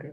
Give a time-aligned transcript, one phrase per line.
[0.00, 0.12] Okay.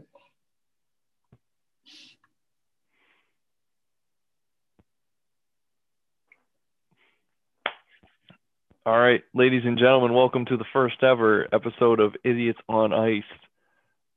[8.84, 13.22] All right, ladies and gentlemen, welcome to the first ever episode of Idiots on Ice.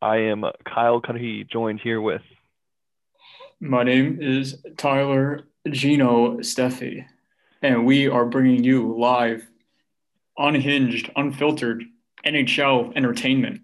[0.02, 2.22] I am Kyle Cuddy, joined here with
[3.60, 7.06] My name is Tyler Gino Steffi,
[7.62, 9.48] and we are bringing you live,
[10.36, 11.84] unhinged, unfiltered
[12.26, 13.62] NHL entertainment.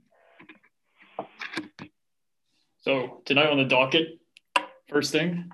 [2.86, 4.20] So, tonight on the docket,
[4.88, 5.52] first thing,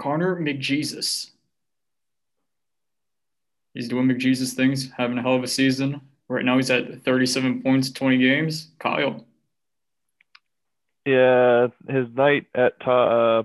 [0.00, 1.32] Connor McJesus.
[3.74, 6.00] He's doing McJesus things, having a hell of a season.
[6.28, 8.70] Right now, he's at 37 points, 20 games.
[8.78, 9.26] Kyle.
[11.04, 13.42] yeah his night at uh,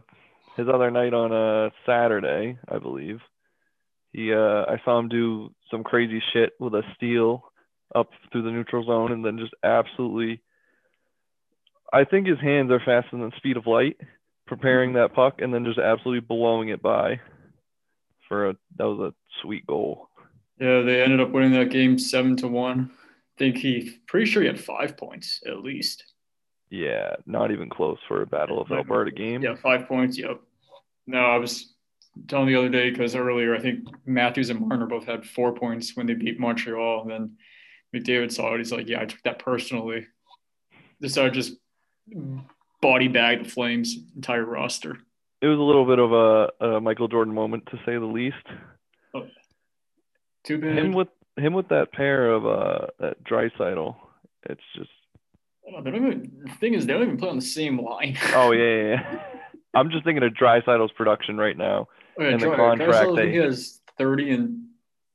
[0.56, 3.20] his other night on a Saturday, I believe.
[4.14, 7.52] He uh, I saw him do some crazy shit with a steal
[7.94, 10.42] up through the neutral zone, and then just absolutely.
[11.94, 13.98] I think his hands are faster than the speed of light,
[14.46, 17.20] preparing that puck, and then just absolutely blowing it by.
[18.28, 20.10] For a that was a sweet goal.
[20.60, 22.92] Yeah, they ended up winning that game seven to one.
[22.94, 26.04] I think he pretty sure he had five points at least.
[26.70, 29.42] Yeah, not even close for a Battle of Alberta game.
[29.42, 30.18] Yeah, five points.
[30.18, 30.42] Yep.
[31.06, 31.74] No, I was
[32.28, 35.96] telling the other day because earlier I think Matthews and Marner both had four points
[35.96, 37.04] when they beat Montreal.
[37.04, 37.38] And then
[37.96, 38.58] McDavid saw it.
[38.58, 40.08] He's like, "Yeah, I took that personally."
[41.00, 41.54] Decided just
[42.82, 44.98] body bag the Flames entire roster.
[45.42, 48.36] It was a little bit of a, a Michael Jordan moment to say the least.
[50.44, 50.78] Too bad.
[50.78, 53.96] Him with him with that pair of uh that Draisaitl.
[54.50, 54.90] It's just
[55.70, 58.18] Oh, they don't even, the thing is, they don't even play on the same line.
[58.34, 59.20] oh yeah, yeah, yeah.
[59.74, 61.90] I'm just thinking of Draisaitl's production right now.
[62.18, 64.64] Oh, yeah, And the contract Draisaitl, I think they- he has 30 and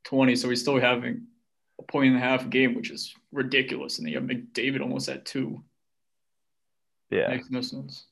[0.05, 1.23] 20, so he's still having
[1.79, 3.97] a point and a half game, which is ridiculous.
[3.99, 5.65] And then you have McDavid almost at two.
[7.13, 7.29] Yeah.
[7.29, 8.07] Makes no sense.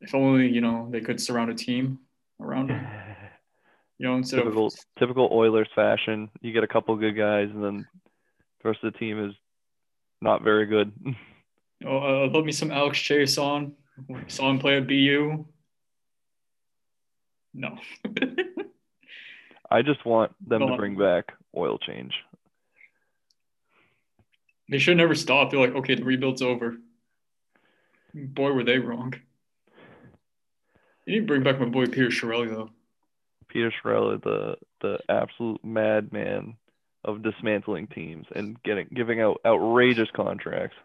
[0.00, 1.98] If only, you know, they could surround a team
[2.40, 2.86] around him.
[3.98, 6.28] You know, instead typical of typical Oilers fashion.
[6.40, 7.86] You get a couple good guys and then
[8.60, 9.32] the rest of the team is
[10.20, 10.90] not very good.
[11.86, 13.74] oh, uh, love me some Alex Chiasson.
[14.26, 15.46] Saw him play at BU.
[17.54, 17.78] No.
[19.70, 22.12] I just want them to bring back oil change.
[24.68, 25.50] they should never stop.
[25.52, 26.76] They're like, okay, the rebuild's over.
[28.14, 29.14] Boy, were they wrong.
[31.06, 32.70] You need to bring back my boy Peter Chiarelli, though.
[33.48, 36.56] Peter Chiarelli, the the absolute madman
[37.04, 40.76] of dismantling teams and getting giving out outrageous contracts.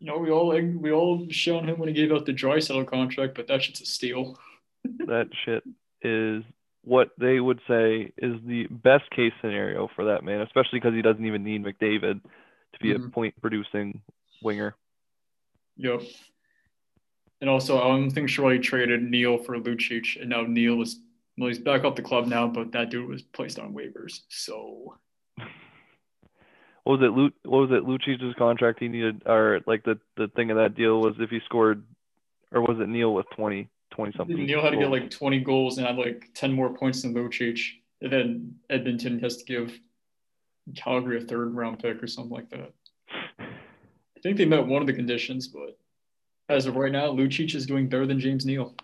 [0.00, 3.34] You know, we all we all shown him when he gave out the Draisaitl contract,
[3.34, 4.38] but that shit's a steal.
[5.06, 5.64] that shit
[6.02, 6.44] is
[6.84, 11.02] what they would say is the best case scenario for that man, especially because he
[11.02, 13.12] doesn't even need McDavid to be a Mhm.
[13.12, 14.00] point producing
[14.42, 14.76] winger.
[15.76, 16.02] Yep.
[17.40, 21.00] And also, I don't think Shirley traded Neal for Lucic, and now Neal is
[21.36, 24.20] well, he's back up the club now, but that dude was placed on waivers.
[24.28, 24.96] So
[26.88, 27.12] What was it?
[27.12, 27.84] Lu- what was it?
[27.84, 31.38] Lucic's contract he needed, or like the the thing of that deal was if he
[31.44, 31.84] scored,
[32.50, 34.46] or was it Neal with 20, 20 something?
[34.46, 37.60] Neal had to get like 20 goals and had like 10 more points than Lucic.
[38.00, 39.78] And then Edmonton has to give
[40.76, 42.72] Calgary a third round pick or something like that.
[43.38, 45.76] I think they met one of the conditions, but
[46.48, 48.74] as of right now, Lucic is doing better than James Neal.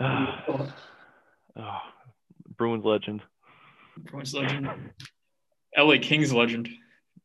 [0.00, 0.72] oh,
[2.56, 3.22] Bruins legend.
[3.98, 4.68] Bruins legend.
[5.76, 6.68] LA Kings legend.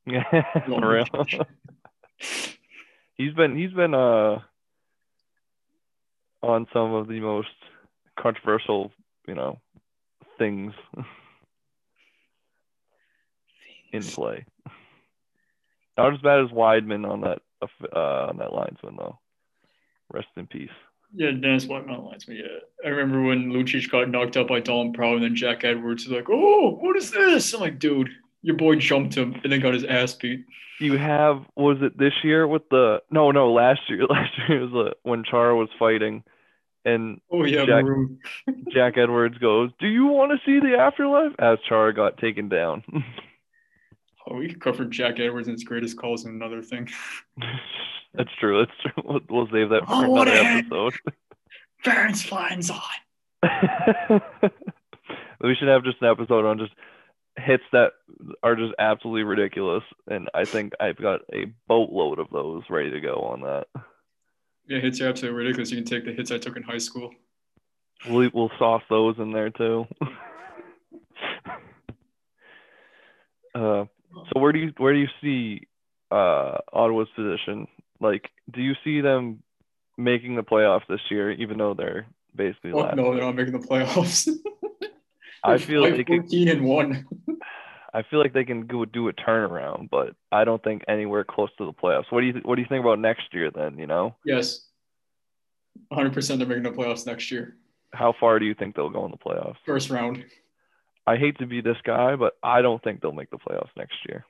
[0.06, 0.24] Yeah,
[0.66, 1.06] for real.
[3.16, 4.40] he's been he's been uh
[6.42, 7.50] on some of the most
[8.18, 8.92] controversial,
[9.28, 9.60] you know,
[10.38, 10.74] things
[13.92, 14.46] in play.
[15.98, 19.20] Not as bad as Wideman on that uh on that linesman though.
[20.12, 20.70] Rest in peace.
[21.14, 22.38] Yeah, Dennis Wideman lines me.
[22.38, 26.06] Yeah, I remember when Lucic got knocked out by Dalton Prout, and then Jack Edwards
[26.06, 28.10] was like, "Oh, what is this?" I'm like, "Dude,
[28.44, 30.46] your boy jumped him and then got his ass beat."
[30.80, 34.88] You have was it this year with the no no last year last year was
[34.92, 36.24] uh, when Chara was fighting
[36.86, 37.86] and Oh yeah, Jack-
[38.72, 42.84] Jack Edwards goes, "Do you want to see the afterlife?" As Chara got taken down.
[44.30, 46.88] Oh, we could cover Jack Edwards and his greatest calls in another thing.
[48.14, 48.60] That's true.
[48.60, 49.20] That's true.
[49.30, 50.94] We'll, save that for Oh, what another episode.
[51.84, 54.22] Barons flies on.
[55.42, 56.74] we should have just an episode on just
[57.38, 57.92] hits that
[58.44, 63.00] are just absolutely ridiculous, and I think I've got a boatload of those ready to
[63.00, 63.68] go on that.
[64.68, 65.72] Yeah, hits are absolutely ridiculous.
[65.72, 67.12] You can take the hits I took in high school.
[68.08, 69.88] We'll we'll sauce those in there too.
[73.56, 73.86] uh,
[74.34, 75.68] so where do you where do you see
[76.12, 77.68] uh, Ottawa's position
[78.00, 79.44] Like, do you see them
[79.98, 84.30] making the playoffs this year, even though they're basically no, they're not making the playoffs.
[85.44, 87.06] I feel like they can, 14 and one.
[87.94, 91.50] I feel like they can go do a turnaround, but I don't think anywhere close
[91.58, 92.06] to the playoffs.
[92.12, 93.78] What do you what do you think about next year then?
[93.78, 94.66] You know, Yes.
[95.94, 97.56] 100% they're making the playoffs next year.
[97.94, 99.56] how far do you think they'll go in the playoffs?
[99.66, 100.24] First round.
[101.10, 103.96] I hate to be this guy, but I don't think they'll make the playoffs next
[104.08, 104.26] year.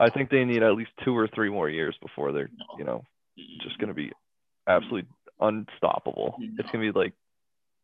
[0.00, 3.04] I think they need at least two or three more years before they're, you know,
[3.62, 4.10] just going to be
[4.66, 5.06] absolutely
[5.38, 6.36] unstoppable.
[6.40, 7.12] It's going to be like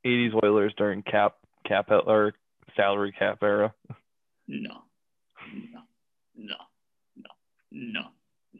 [0.06, 1.35] 80s Oilers during cap
[1.67, 2.32] cap or
[2.75, 3.75] salary cap era.
[4.49, 4.79] No.
[5.53, 5.81] No.
[6.35, 6.55] No.
[7.15, 7.29] No.
[7.71, 8.03] No.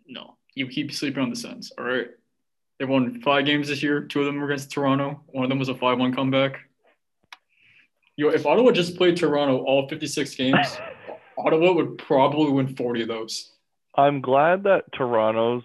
[0.07, 0.37] No.
[0.55, 2.09] You keep sleeping on the Sens, all right?
[2.79, 4.03] They won five games this year.
[4.03, 5.23] Two of them were against Toronto.
[5.29, 6.61] One of them was a 5 1 comeback.
[8.21, 10.77] You know, if Ottawa just played Toronto all 56 games,
[11.39, 13.53] Ottawa would probably win 40 of those.
[13.95, 15.63] I'm glad that Toronto's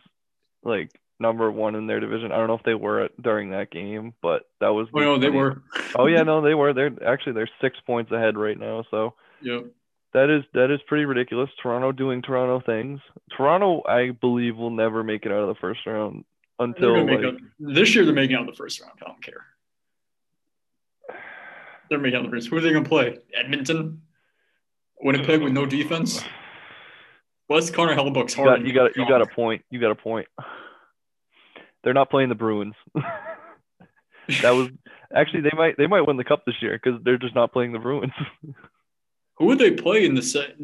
[0.64, 2.32] like number one in their division.
[2.32, 4.88] I don't know if they were during that game, but that was.
[4.94, 5.64] Oh, no, they were.
[5.98, 6.72] Oh yeah, no, they were.
[6.74, 8.86] They're actually they're six points ahead right now.
[8.90, 9.66] So Yep.
[10.14, 11.50] that is that is pretty ridiculous.
[11.62, 13.02] Toronto doing Toronto things.
[13.36, 16.24] Toronto, I believe, will never make it out of the first round
[16.60, 18.98] until like, it- this year, they're making out of the first round.
[19.02, 19.44] I don't care.
[21.96, 22.46] They're making the.
[22.50, 23.18] Who are they going to play?
[23.34, 24.02] Edmonton?
[25.00, 26.22] Winnipeg with no defense?
[27.48, 29.64] What's Connor Hellebuyck's you got you got you got a point.
[29.70, 30.28] You got a point.
[31.84, 32.74] They're not playing the Bruins.
[34.42, 34.70] that was
[35.16, 37.72] actually they might they might win the cup this year because they're just not playing
[37.72, 38.12] the Bruins.
[39.38, 40.56] Who would they play in the set?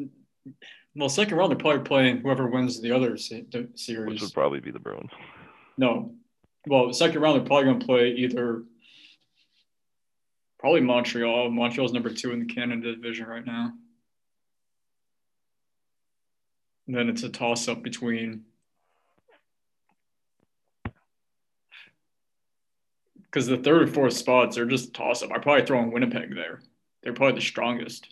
[0.95, 4.21] Well, second round, they're probably playing whoever wins the other se- the which series.
[4.21, 5.11] would probably be the Bruins.
[5.77, 6.13] No.
[6.67, 8.63] Well, second round, they're probably going to play either
[10.61, 11.49] probably Montreal.
[11.49, 13.73] Montreal's number two in the Canada division right now.
[16.85, 18.43] And then it's a toss up between
[23.23, 25.31] because the third and fourth spots are just toss up.
[25.31, 26.61] I probably throw in Winnipeg there.
[27.01, 28.09] They're probably the strongest.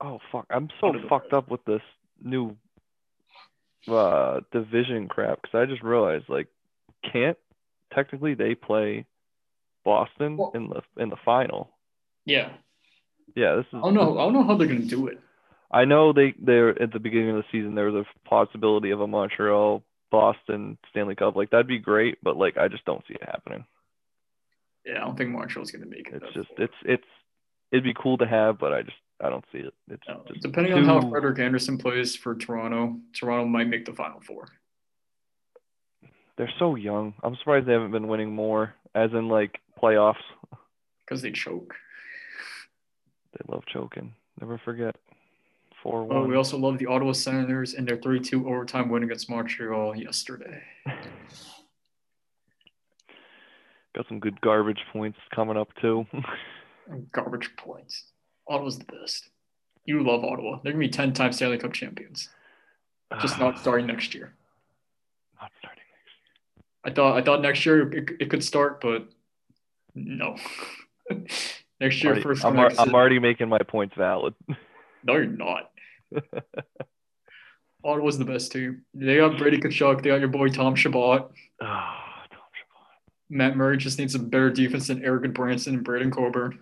[0.00, 0.46] Oh fuck!
[0.50, 1.82] I'm so fucked up with this
[2.22, 2.56] new
[3.88, 6.48] uh division crap because I just realized like
[7.10, 7.38] can't
[7.92, 9.06] technically they play
[9.84, 11.70] Boston Well- in the in the final.
[12.26, 12.50] Yeah,
[13.34, 13.74] Yeah, this is.
[13.74, 14.18] I don't know.
[14.18, 15.18] I don't know how they're gonna do it.
[15.70, 19.00] I know they they're at the beginning of the season there was a possibility of
[19.00, 23.14] a Montreal Boston Stanley Cup like that'd be great, but like I just don't see
[23.14, 23.64] it happening.
[24.84, 26.22] Yeah, I don't think Montreal's gonna make it.
[26.22, 26.64] It's just far.
[26.64, 27.04] it's it's
[27.72, 29.74] it'd be cool to have, but I just I don't see it.
[29.88, 33.92] It's No, just Depending on how Frederik Andersen plays for Toronto, Toronto might make the
[33.92, 34.48] final four.
[36.36, 37.14] they're so young.
[37.22, 40.16] I'm surprised they haven't been winning more, as in like playoffs.
[41.00, 41.74] because they choke.
[43.32, 44.14] They love choking.
[44.40, 44.96] Never forget.
[45.82, 46.16] Four one.
[46.16, 50.62] Oh, we also love the Ottawa Senators and their 3-2 overtime win against Montreal yesterday.
[53.96, 56.06] Got some good garbage points coming up too.
[57.12, 58.04] Garbage points.
[58.48, 59.30] Ottawa's the best.
[59.84, 60.60] You love Ottawa.
[60.62, 62.28] They're gonna be 10 time Stanley Cup champions.
[63.20, 64.32] Just not starting next year.
[65.40, 65.79] Not starting.
[66.84, 69.08] I thought I thought next year it, it could start, but
[69.94, 70.36] no.
[71.80, 74.34] next year, Already- first I'm, ar- I'm already making my points valid.
[75.02, 75.70] No, you're not.
[77.82, 78.82] Ottawa's the best team.
[78.92, 80.02] They got Brady Tkachuk.
[80.02, 81.30] They got your boy Tom Chabot.
[81.62, 82.86] Ah, Tom Chabot.
[83.30, 86.58] Matt Murray just needs a better defense than Eric and Branson and Braden Coburn.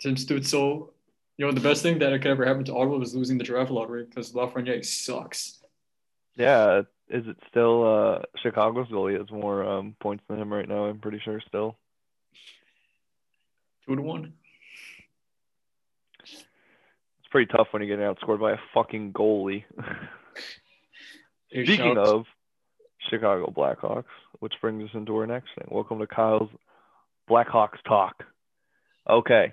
[0.00, 0.90] Tim Stützle.
[1.38, 3.70] You know, the best thing that could ever happen to Ottawa was losing the draft
[3.70, 5.62] lottery because Lafreniere sucks.
[6.36, 10.84] Yeah, is it still uh Chicago's goalie has more um points than him right now?
[10.84, 11.76] I'm pretty sure still.
[13.86, 14.32] Two to one.
[16.22, 19.64] It's pretty tough when you're getting outscored by a fucking goalie.
[21.50, 22.24] Speaking shouts- of
[23.10, 24.04] Chicago Blackhawks,
[24.40, 25.68] which brings us into our next thing.
[25.70, 26.48] Welcome to Kyle's
[27.28, 28.24] Blackhawks talk.
[29.08, 29.52] Okay,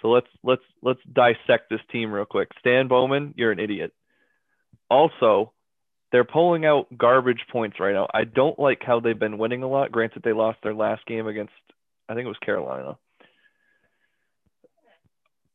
[0.00, 2.48] so let's let's let's dissect this team real quick.
[2.58, 3.92] Stan Bowman, you're an idiot.
[4.90, 5.52] Also,
[6.16, 8.06] they're pulling out garbage points right now.
[8.14, 9.92] I don't like how they've been winning a lot.
[9.92, 11.52] Granted, they lost their last game against
[12.08, 12.96] I think it was Carolina.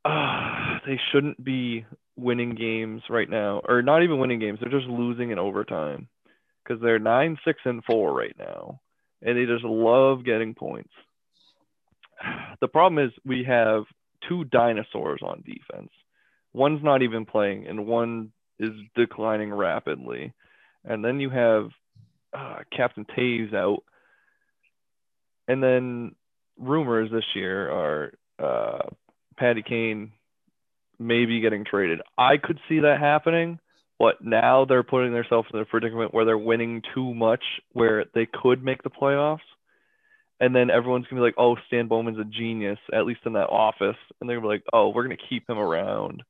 [0.06, 1.84] Ah, they shouldn't be
[2.16, 4.60] winning games right now, or not even winning games.
[4.62, 6.08] They're just losing in overtime
[6.64, 8.82] because they're nine, six, and four right now,
[9.24, 10.94] and they just love getting points.
[12.60, 13.86] The problem is we have
[14.30, 15.90] two dinosaurs on defense.
[16.54, 20.36] One's not even playing, and one is declining rapidly.
[20.84, 21.70] And then you have
[22.34, 23.84] uh, Captain Toews out,
[25.48, 26.16] and then
[26.58, 28.90] rumors this year are uh,
[29.38, 30.12] Patty Kane
[31.00, 32.02] maybe getting traded.
[32.18, 33.60] I could see that happening,
[34.00, 38.28] but now they're putting themselves in a predicament where they're winning too much, where they
[38.32, 39.40] could make the playoffs.
[40.40, 43.50] And then everyone's gonna be like, "Oh, Stan Bowman's a genius, at least in that
[43.50, 46.24] office," and they're gonna be like, "Oh, we're gonna keep him around."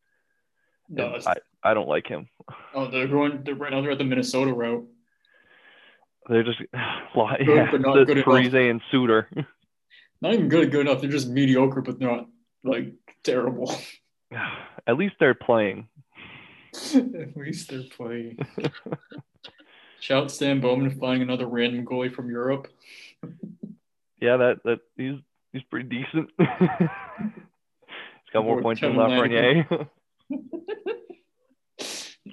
[0.94, 2.28] No, I, I don't like him.
[2.76, 3.44] oh, they're going.
[3.44, 3.82] They're right now.
[3.82, 4.86] They're at the Minnesota route.
[6.28, 8.26] They're just yeah, but not the good enough.
[8.26, 9.30] Parise and Suter.
[10.22, 10.70] Not even good.
[10.72, 11.02] Good enough.
[11.02, 12.28] They're just mediocre, but not
[12.64, 12.94] like
[13.24, 13.74] terrible.
[14.88, 15.88] At least they're playing.
[16.94, 18.38] At least they're playing.
[20.00, 22.68] Shout Stan Bowman finding another random goalie from Europe.
[24.20, 25.16] Yeah, that that he's
[25.54, 26.30] he's pretty decent.
[26.38, 26.88] he's
[28.34, 29.88] got more Or points than Lafreniere.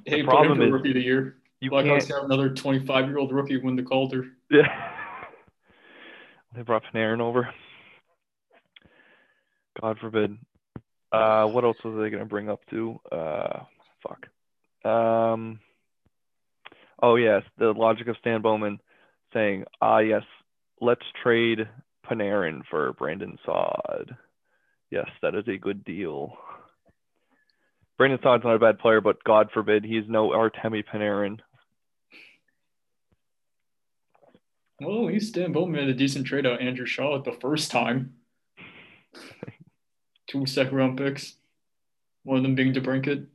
[0.05, 1.37] Hey, problem put him is rookie of the year.
[1.61, 2.15] you Blackhawks can't.
[2.15, 4.25] have another 25 year old rookie win the Calder.
[4.51, 4.69] Yeah.
[6.55, 7.51] They brought Panarin over.
[9.81, 10.37] God forbid.
[11.13, 12.99] Uh, what else was they gonna bring up to?
[13.13, 13.61] Uh,
[14.03, 14.91] fuck.
[14.91, 15.61] Um.
[17.03, 18.81] Oh yes, the logic of Stan Bowman
[19.35, 20.25] saying, "Ah yes,
[20.81, 21.69] let's trade
[22.11, 24.17] Panarin for Brandon Saad."
[24.91, 26.33] Yes, that is a good deal.
[27.99, 31.41] Brandon Saad's not a bad player, but God forbid he's no Artemi Panarin.
[34.81, 37.73] Oh, well, at least Stan Bowman had a decent trade out Andrew Shaw the first
[37.73, 38.15] time.
[40.29, 41.35] Two second round picks.
[42.23, 43.27] One of them being DeBrincat.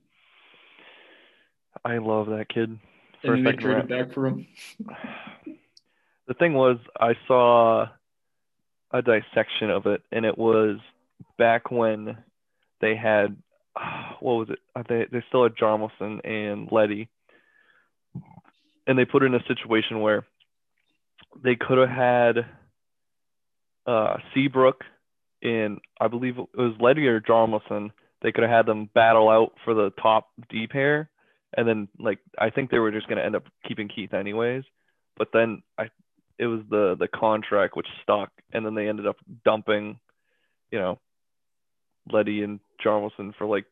[1.83, 2.79] I love that kid.
[3.23, 3.89] And they traded round.
[3.89, 4.47] back for him.
[6.27, 7.87] the thing was I saw
[8.91, 10.77] a dissection of it and it was
[11.37, 12.17] back when
[12.79, 13.35] they had
[14.19, 14.59] what was it?
[14.75, 17.09] Uh, They they still had Hjalmarsson and Leddy.
[18.85, 20.25] And they put in a situation where
[21.41, 22.45] they could have had
[23.85, 24.83] uh Seabrook
[25.41, 27.91] and I believe it was Leddy or Hjalmarsson.
[28.21, 31.09] They could have had them battle out for the top D pair
[31.55, 34.63] and then like I think they were just gonna end up keeping Keith anyways.
[35.17, 35.89] But then I
[36.39, 39.99] it was the the contract which stuck, and then they ended up dumping,
[40.71, 40.99] you know,
[42.11, 43.65] Leddy and Hjalmarsson for like,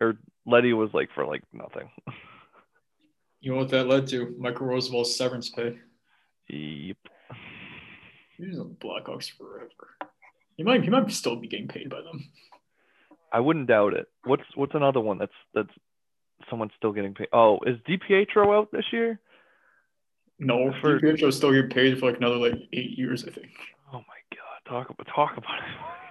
[0.00, 1.90] or Leddy was like for like nothing.
[3.40, 4.34] You know what that led to?
[4.38, 5.76] Michael Roosevelt's severance pay.
[6.48, 6.96] yep.
[8.38, 9.68] He's on the Blackhawks forever.
[10.56, 12.28] He might he might still be getting paid by them.
[13.32, 14.06] I wouldn't doubt it.
[14.24, 15.70] What's what's another one that's that's
[16.50, 17.28] someone's still getting paid?
[17.32, 19.20] Oh, is DiPietro out this year?
[20.38, 23.52] No, For- DiPietro's still getting paid for like another like eight years, I think.
[23.92, 25.64] Oh my god, talk about talk about it.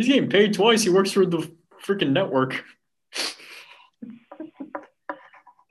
[0.00, 0.82] He's getting paid twice.
[0.82, 1.46] He works for the
[1.86, 2.64] freaking network.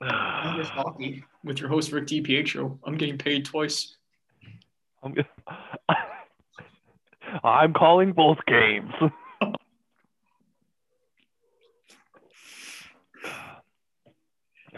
[0.00, 2.78] Hockey with your host Rick DiPietro.
[2.84, 3.96] I'm getting paid twice.
[5.02, 5.24] I'm, g-
[7.42, 8.92] I'm calling both games.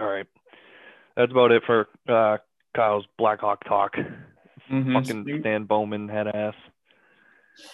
[0.00, 0.26] All right.
[1.16, 2.38] That's about it for uh,
[2.74, 3.96] Kyle's Blackhawk talk.
[4.70, 4.94] Mhm.
[4.94, 6.54] Fucking Speaking- Stan Bowman head ass.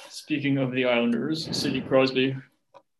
[0.08, 2.36] Speaking of the Islanders, Sidney Crosby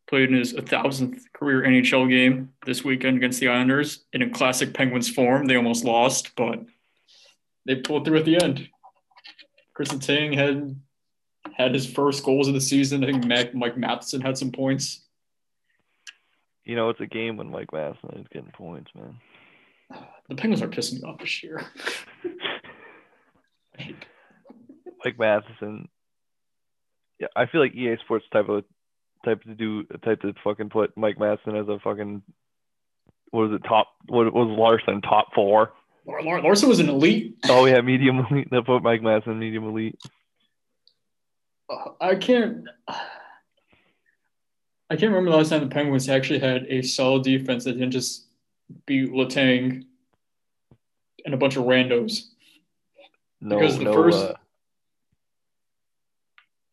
[0.07, 4.73] played in his 1000th career NHL game this weekend against the Islanders in a classic
[4.73, 5.45] Penguins form.
[5.45, 6.59] They almost lost, but
[7.65, 8.69] they pulled through at the end.
[9.73, 10.75] Chris Tang had
[11.53, 13.03] had his first goals of the season.
[13.03, 15.05] I think Mac, Mike Matheson had some points.
[16.65, 19.15] You know, it's a game when Mike Matheson is getting points, man.
[20.29, 21.65] The Penguins are pissing me off this year.
[25.03, 25.87] Mike Matheson.
[27.19, 28.63] Yeah, I feel like EA Sports type of
[29.25, 32.21] type to do type to fucking put Mike Matheson as a fucking
[33.31, 35.73] what was it top what was Larson top four?
[36.05, 37.37] Lar- Lar- Larson was an elite.
[37.49, 38.47] Oh yeah, medium elite.
[38.49, 39.97] They put Mike Matheson medium elite.
[41.69, 42.67] Uh, I can't.
[44.91, 47.91] I can't remember the last time the Penguins actually had a solid defense that didn't
[47.91, 48.25] just
[48.87, 49.83] beat Letang
[51.25, 52.23] and a bunch of randos.
[53.41, 53.93] No, Because the no.
[53.93, 54.33] first- uh,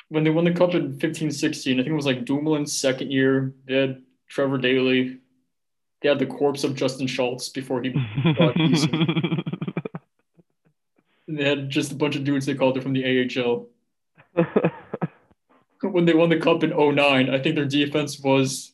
[0.08, 3.10] When they won the cup in 15 16, I think it was like Dumoulin's second
[3.10, 3.52] year.
[3.66, 5.18] They had Trevor Daley.
[6.00, 7.92] They had the corpse of Justin Schultz before he.
[11.28, 13.66] They had just a bunch of dudes they called it from the AHL.
[15.82, 18.72] When they won the cup in 09, I think their defense was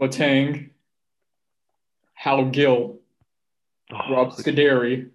[0.00, 0.70] Letang,
[2.14, 2.98] Hal Gill,
[3.92, 5.10] Oh, Rob Scuderi,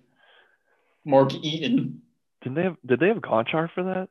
[1.04, 2.02] Mark Eaton.
[2.42, 4.10] did they have did they have Gonchar for that?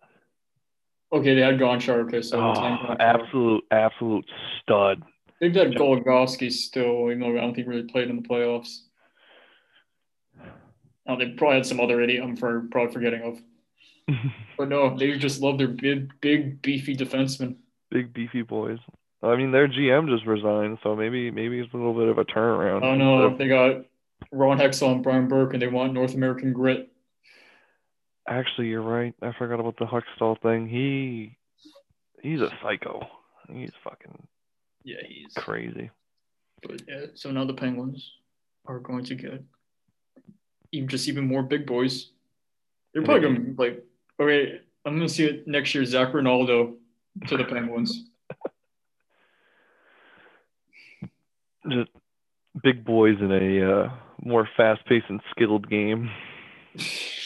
[1.12, 2.06] Okay, they had Gonchar.
[2.06, 4.24] Okay, so Oh, absolute absolute
[4.62, 5.02] stud.
[5.40, 8.80] They've had Goligoski still, even though I don't think really played in the playoffs.
[11.06, 13.38] Oh, they probably had some other idiot I'm for, probably forgetting of.
[14.56, 17.56] But no, they just love their big, big, beefy defensemen.
[17.90, 18.78] Big beefy boys.
[19.22, 22.24] I mean, their GM just resigned, so maybe maybe it's a little bit of a
[22.24, 22.78] turnaround.
[22.78, 23.84] I don't know if they got
[24.32, 26.90] Ron Hextall and Brian Burke, and they want North American grit.
[28.28, 29.14] Actually, you're right.
[29.22, 30.68] I forgot about the Hextall thing.
[30.68, 31.36] He
[32.22, 33.06] he's a psycho.
[33.48, 34.26] He's fucking
[34.84, 35.90] Yeah, he's crazy.
[36.62, 38.12] But yeah, so now the Penguins
[38.66, 39.44] are going to get
[40.72, 42.10] even just even more big boys.
[42.92, 43.84] They're probably going to like
[44.20, 44.60] okay.
[44.84, 45.84] I'm going to see it next year.
[45.84, 46.74] Zac Rinaldo
[47.26, 48.04] to the Penguins.
[51.68, 51.90] Just
[52.62, 53.90] big boys in a uh,
[54.22, 56.08] more fast-paced and skilled game.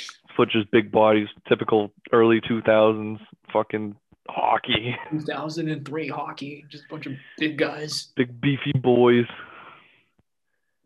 [0.50, 3.20] Just big bodies, typical early 2000s
[3.52, 3.94] fucking
[4.28, 4.96] hockey.
[5.10, 8.08] 2003 hockey, just a bunch of big guys.
[8.16, 9.26] Big beefy boys.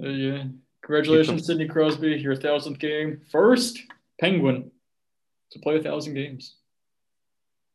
[0.02, 0.42] Uh, yeah.
[0.82, 3.20] Congratulations, Sidney Crosby, your thousandth game.
[3.30, 3.78] First
[4.20, 4.70] Penguin
[5.52, 6.56] to play a thousand games.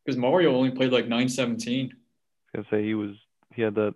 [0.05, 1.91] Because Mario only played like 917.
[2.53, 3.15] I was gonna say he was
[3.53, 3.95] he had that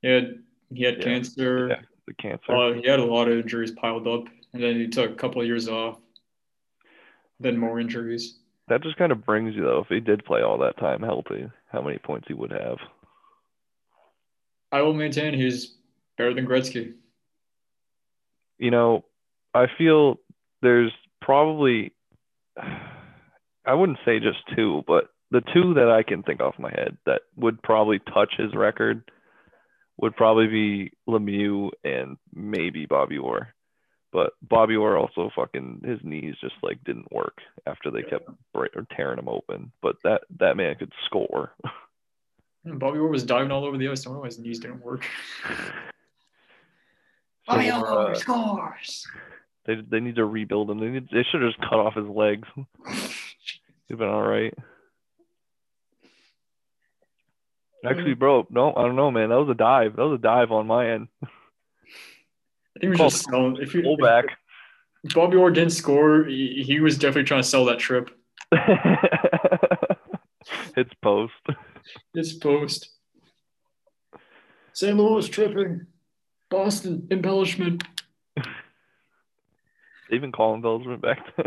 [0.00, 0.38] He had
[0.74, 1.04] he had Yeah.
[1.04, 1.68] cancer.
[1.68, 2.52] yeah, the cancer.
[2.52, 4.24] Uh, he had a lot of injuries piled up,
[4.54, 5.98] and then he took a couple of years off.
[7.42, 8.38] Then more injuries.
[8.68, 11.50] that just kind of brings you though, if he did play all that time healthy,
[11.70, 12.78] how many points he would have.
[14.70, 15.74] I will maintain he's
[16.16, 16.94] better than Gretzky.
[18.58, 19.04] you know,
[19.54, 20.20] I feel
[20.62, 21.92] there's probably,
[23.66, 26.96] I wouldn't say just two, but the two that I can think off my head
[27.06, 29.10] that would probably touch his record
[29.98, 33.48] would probably be Lemieux and maybe Bobby Orr.
[34.12, 38.68] But Bobby Orr also fucking his knees just like didn't work after they kept bra-
[38.76, 39.72] or tearing him open.
[39.80, 41.52] But that that man could score.
[42.64, 44.02] Bobby Orr was diving all over the ice.
[44.02, 45.04] I don't know why his knees didn't work.
[47.48, 49.04] So, Bobby uh, Orr scores.
[49.66, 50.78] They they need to rebuild him.
[50.78, 52.46] They need, they should have just cut off his legs.
[53.88, 54.54] He'd been all right.
[57.84, 59.30] Actually, bro, no, I don't know, man.
[59.30, 59.96] That was a dive.
[59.96, 61.08] That was a dive on my end.
[62.76, 63.56] I think he was Call just selling.
[63.60, 64.24] If, you, Pull back.
[65.04, 68.10] if Bobby Orr didn't score, he, he was definitely trying to sell that trip.
[70.76, 71.32] it's post.
[72.14, 72.88] His post.
[74.72, 74.96] St.
[74.96, 75.86] Louis tripping.
[76.50, 77.82] Boston embellishment.
[78.36, 81.46] They even call embellishment back then.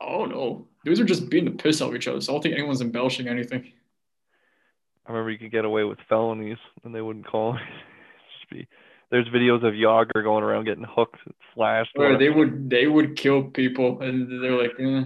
[0.00, 0.66] Oh no.
[0.84, 2.20] Those are just beating the piss out of each other.
[2.20, 3.72] So I don't think anyone's embellishing anything.
[5.06, 7.54] I remember you could get away with felonies and they wouldn't call.
[8.38, 8.68] Just be,
[9.12, 11.20] there's videos of Jagr going around getting hooked,
[11.54, 11.92] slashed.
[11.96, 15.04] Or they would they would kill people and they're like, eh,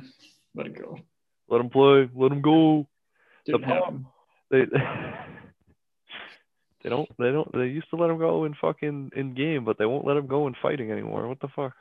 [0.55, 1.01] let it go.
[1.49, 2.09] Let them play.
[2.15, 2.87] Let them go.
[3.45, 4.07] Didn't The happen.
[4.51, 4.61] They
[6.85, 9.77] they don't they don't they used to let them go in fucking in game, but
[9.77, 11.27] they won't let them go in fighting anymore.
[11.27, 11.75] What the fuck?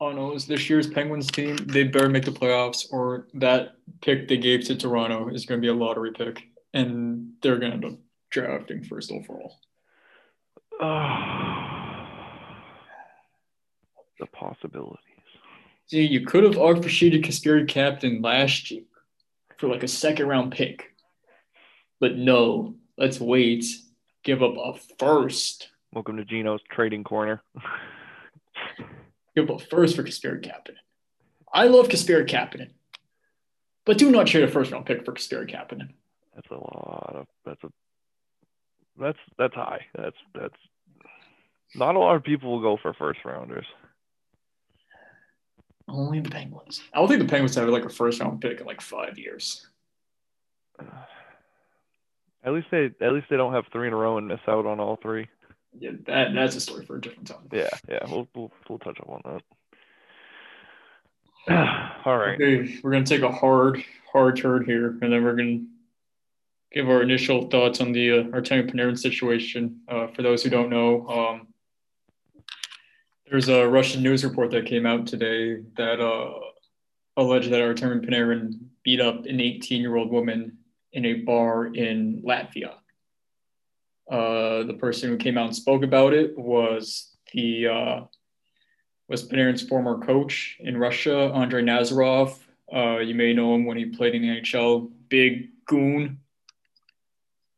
[0.00, 1.56] Oh no, it's this year's Penguins team.
[1.56, 5.64] They better make the playoffs, or that pick they gave to Toronto is going to
[5.64, 7.98] be a lottery pick, and they're going to end up
[8.30, 9.58] drafting first overall.
[14.18, 15.00] the possibilities.
[15.86, 18.82] See, you could have offered Kasperi Kapanen last year
[19.58, 20.92] for like a second round pick,
[22.00, 23.64] but no, let's wait.
[24.24, 25.68] Give up a first.
[25.92, 27.42] Welcome to Gino's trading corner.
[29.36, 30.76] Give up a first for Kasperi Kapanen.
[31.52, 32.70] I love Kasperi Kapanen,
[33.84, 35.90] but do not trade a first round pick for Kasperi Kapanen.
[36.34, 37.68] That's a lot of that's a
[38.98, 39.86] that's that's high.
[39.96, 40.54] That's that's
[41.74, 43.66] not a lot of people will go for first rounders.
[45.88, 46.82] Only the Penguins.
[46.92, 49.66] I don't think the Penguins have like a first round pick in like five years.
[52.44, 54.66] At least they at least they don't have three in a row and miss out
[54.66, 55.26] on all three.
[55.76, 57.48] Yeah, that that's a story for a different time.
[57.50, 59.42] Yeah, yeah, we'll we'll, we'll touch up on that.
[62.04, 62.40] all right.
[62.40, 63.82] Okay, we're gonna take a hard,
[64.12, 65.64] hard turn here, and then we're gonna
[66.72, 69.80] give our initial thoughts on the uh, Artemi Panarin situation.
[69.88, 71.48] Uh, for those who don't know, um,
[73.30, 76.38] there's a Russian news report that came out today that uh,
[77.16, 80.58] alleged that Artemi Panarin beat up an 18-year-old woman
[80.92, 82.74] in a bar in Latvia.
[84.10, 88.00] Uh, the person who came out and spoke about it was the uh,
[89.08, 92.38] was Panarin's former coach in Russia, Andrei Nazarov.
[92.72, 94.90] Uh, you may know him when he played in the NHL.
[95.08, 96.18] Big goon,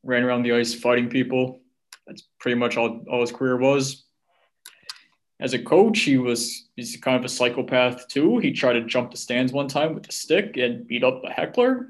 [0.08, 1.60] ran around the ice fighting people.
[2.06, 4.06] That's pretty much all, all his career was.
[5.38, 8.38] As a coach, he was he's kind of a psychopath too.
[8.38, 11.30] He tried to jump the stands one time with a stick and beat up a
[11.30, 11.88] heckler,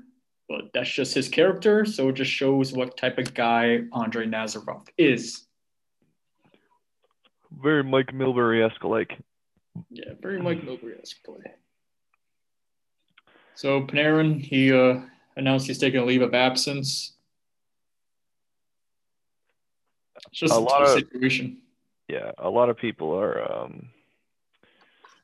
[0.49, 1.87] but that's just his character.
[1.87, 5.47] So it just shows what type of guy Andre Nazarov is.
[7.63, 9.17] Very Mike Milbury esque like.
[9.91, 11.53] Yeah, very Mike Milbury esque play.
[13.55, 15.01] So Panarin, he uh,
[15.37, 17.15] announced he's taking a leave of absence.
[20.31, 21.59] It's just A a, lot of- situation.
[22.09, 23.51] yeah, a lot of people are.
[23.65, 23.89] Um,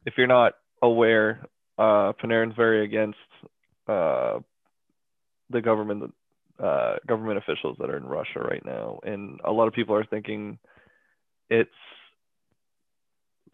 [0.06, 1.46] if you're not aware,
[1.78, 3.18] uh, Panarin's very against
[3.88, 4.40] uh,
[5.50, 6.14] the government,
[6.58, 10.04] uh, government officials that are in Russia right now, and a lot of people are
[10.04, 10.58] thinking
[11.50, 11.70] it's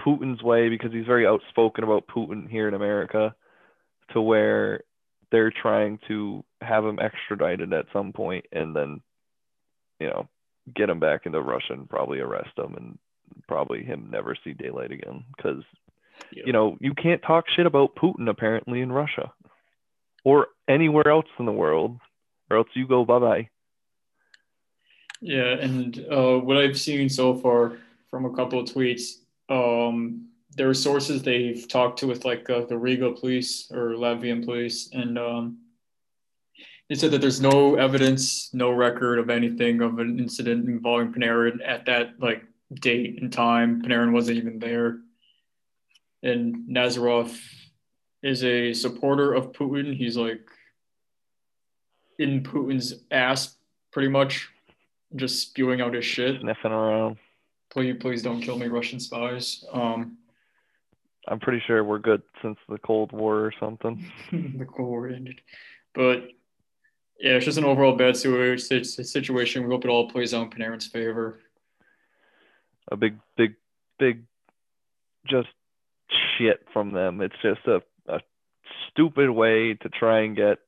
[0.01, 3.35] Putin's way because he's very outspoken about Putin here in America,
[4.13, 4.83] to where
[5.31, 9.01] they're trying to have him extradited at some point, and then,
[10.01, 10.29] you know,
[10.75, 12.99] get him back into Russia and probably arrest him and
[13.49, 15.63] probably him never see daylight again because
[16.33, 16.43] Yeah.
[16.47, 19.33] you know you can't talk shit about Putin apparently in Russia
[20.25, 21.99] or anywhere else in the world
[22.51, 23.49] or else you go bye bye.
[25.21, 27.77] Yeah, and uh, what I've seen so far
[28.11, 29.19] from a couple of tweets,
[29.51, 34.45] um, there are sources they've talked to with like uh, the Riga police or Latvian
[34.45, 35.59] police, and um,
[36.91, 41.59] they said that there's no evidence, no record of anything of an incident involving Panarin
[41.65, 42.43] at that like
[42.75, 43.81] date and time.
[43.81, 44.99] Panarin wasn't even there,
[46.25, 47.33] and Nazarov
[48.25, 49.97] is a supporter of Putin.
[49.97, 50.41] He's like
[52.19, 53.55] in Putin's ass
[53.93, 54.49] pretty much
[55.15, 56.41] just spewing out his shit.
[56.41, 57.19] Sniffing around.
[57.71, 59.65] Please, please don't kill me, Russian spies.
[59.73, 60.19] Um,
[61.29, 64.11] I'm pretty sure we're good since the Cold War or something.
[64.33, 65.41] the Cold War ended,
[65.95, 66.31] but
[67.21, 69.63] yeah, it's just an overall bad situation.
[69.63, 71.39] We hope it all plays out in Panarin's favor.
[72.91, 73.57] A big, big,
[73.99, 74.23] big,
[75.27, 75.49] just
[76.39, 77.21] shit from them.
[77.21, 78.21] It's just a, a
[78.89, 80.59] stupid way to try and get,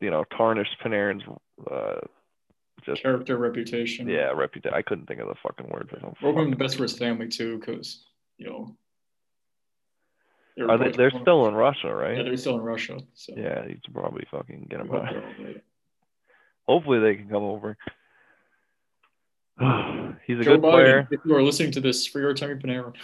[0.00, 1.24] you know, tarnish Panarin's,
[1.68, 1.98] uh,
[2.86, 4.08] just Character, reputation.
[4.08, 4.76] yeah, reputation.
[4.76, 6.14] I couldn't think of the fucking word for.
[6.22, 8.04] We're hoping the best for his family too, because
[8.38, 8.76] you know.
[10.56, 12.16] they're Are they, they're still in Russia, right?
[12.16, 12.98] Yeah, they're still in Russia.
[13.14, 15.14] So Yeah, you should probably fucking get them out.
[16.66, 16.84] They're all right.
[16.84, 17.76] Hopefully they can come over.
[20.26, 21.08] He's a Joe good Biden, player.
[21.10, 22.94] if you are listening to this, free Artemi Panarin.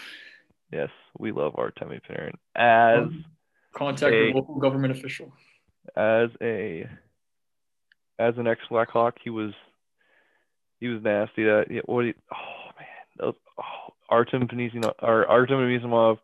[0.72, 3.24] Yes, we love Artemi Panarin as um,
[3.74, 4.26] Contact Hey.
[4.26, 5.32] your local government official.
[5.96, 6.86] as a
[8.18, 9.16] as an ex Blackhawk.
[9.22, 9.52] He was
[10.80, 11.44] he was nasty.
[11.44, 12.04] That yeah, what?
[12.06, 12.86] He, oh man,
[13.18, 16.18] those, oh, Artem Panisimov or Artem Anisimov,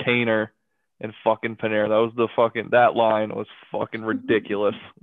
[0.00, 0.48] Kaner,
[1.00, 1.88] and fucking Panarin.
[1.88, 4.74] That was the fucking that line was fucking ridiculous.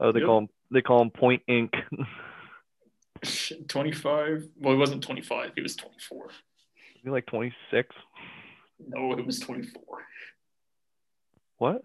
[0.00, 0.26] oh, they Yep.
[0.26, 1.72] call him they call him Point Inc.
[3.68, 4.48] 25.
[4.58, 5.52] Well, he wasn't 25.
[5.54, 6.26] He was 24.
[6.26, 6.32] Is
[7.04, 7.94] he like 26?
[8.88, 9.82] No, it was 24.
[11.58, 11.82] What?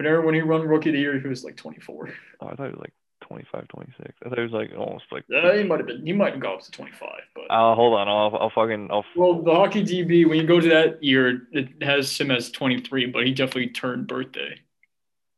[0.00, 2.10] Panarin, when he run Rookie of the Year, he was like 24.
[2.40, 4.14] Oh, I thought it was like 25, 26.
[4.24, 5.24] I thought it was like almost like.
[5.28, 6.06] Yeah, he might have been.
[6.06, 7.08] He might have gone up to 25.
[7.34, 8.08] But Uh, hold on.
[8.08, 8.88] I'll, I'll fucking.
[8.90, 9.04] I'll.
[9.16, 13.06] well, the hockey DB, when you go to that year, it has him as 23,
[13.06, 14.58] but he definitely turned birthday.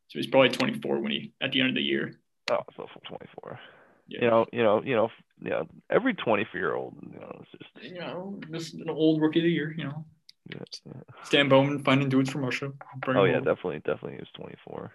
[0.09, 2.13] So he's probably 24 when he at the end of the year.
[2.51, 3.59] Oh, so from 24.
[4.07, 4.19] Yeah.
[4.21, 5.09] You know, you know, you know,
[5.41, 7.93] you know, every 24 year old, you know, it's just.
[7.93, 9.73] You know, this is an old Rookie of the Year.
[9.77, 10.05] You know,
[10.51, 11.01] Yeah, yeah.
[11.23, 12.71] Stan Bowman finding dudes from Russia.
[13.07, 14.91] Oh yeah, definitely, definitely is 24.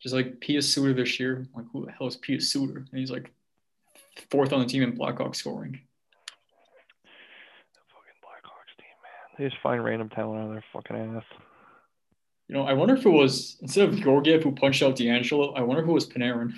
[0.00, 1.46] Just like Pius Suter this year.
[1.56, 2.84] Like, who the hell is Pius Suter?
[2.90, 3.32] And he's like
[4.30, 5.80] fourth on the team in Blackhawks scoring.
[7.88, 9.38] Fucking Blackhawks team, man.
[9.38, 11.24] They just find random talent out of their fucking ass.
[12.48, 15.62] You know, I wonder if it was instead of Georgiev who punched out D'Angelo, I
[15.62, 16.52] wonder if it was Panarin.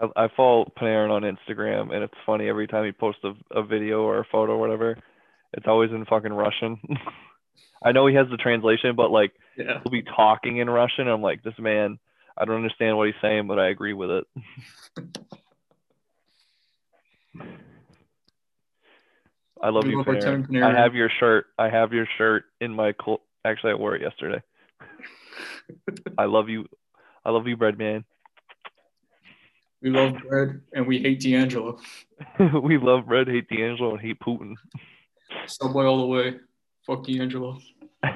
[0.00, 3.62] I, I follow Panarin on Instagram, and it's funny every time he posts a, a
[3.64, 4.98] video or a photo or whatever.
[5.54, 6.78] It's always in fucking Russian.
[7.82, 9.80] I know he has the translation, but like Yeah.
[9.82, 11.08] he'll be talking in Russian.
[11.08, 11.98] I'm like, this man,
[12.36, 14.24] I don't understand what he's saying, but I agree with it.
[19.62, 20.62] I love We you, love our Panarin.
[20.62, 21.46] I have your shirt.
[21.58, 24.42] I have your shirt in my cl- actually I wore it yesterday.
[26.18, 26.66] I love you.
[27.24, 28.04] I love you, bread man.
[29.80, 31.78] We love bread and we hate D'Angelo.
[32.62, 34.54] we love bread, hate D'Angelo, and hate Putin.
[35.46, 36.36] Subway all the way.
[36.86, 37.58] Fuck D'Angelo.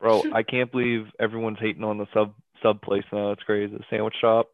[0.00, 3.32] Bro, I can't believe everyone's hating on the sub sub place now.
[3.32, 3.74] It's crazy.
[3.74, 4.50] The sandwich shop.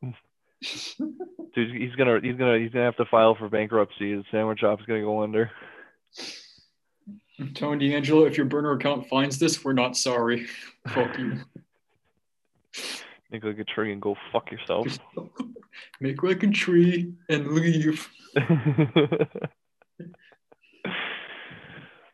[1.54, 4.14] Dude, he's gonna he's gonna he's gonna have to file for bankruptcy.
[4.14, 5.50] The sandwich shop's gonna go under.
[7.38, 10.46] I'm telling D'Angelo, if your burner account finds this, we're not sorry.
[10.88, 11.38] Fuck you.
[13.30, 14.86] Make like a tree and go fuck yourself.
[16.00, 18.08] Make like a tree and leave.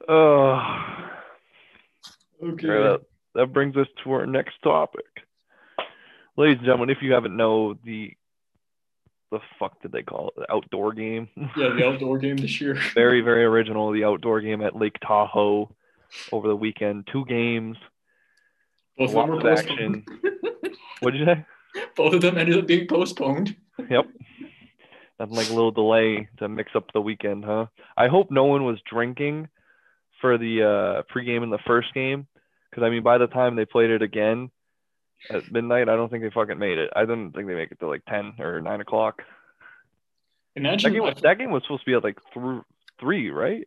[0.08, 0.60] oh,
[2.42, 2.66] Okay.
[2.66, 3.00] that,
[3.34, 5.06] that brings us to our next topic.
[6.36, 8.12] Ladies and gentlemen, if you haven't know the
[9.30, 10.34] the fuck did they call it?
[10.36, 11.28] The outdoor game.
[11.56, 12.78] Yeah, the outdoor game this year.
[12.94, 13.92] very, very original.
[13.92, 15.70] The outdoor game at Lake Tahoe.
[16.32, 17.08] over the weekend.
[17.10, 17.76] Two games.
[18.96, 20.08] Both of them were of postponed.
[21.00, 21.44] What did you say?
[21.94, 23.54] Both of them ended up being postponed.
[23.78, 24.06] Yep.
[25.20, 27.66] Nothing like a little delay to mix up the weekend, huh?
[27.96, 29.48] I hope no one was drinking
[30.20, 32.26] for the uh, pregame in the first game,
[32.70, 34.50] because I mean, by the time they played it again
[35.30, 36.90] at midnight, I don't think they fucking made it.
[36.94, 39.22] I don't think they make it to like ten or nine o'clock.
[40.54, 42.64] That Imagine game, was, that game was supposed to be at like through
[42.98, 43.66] three, right?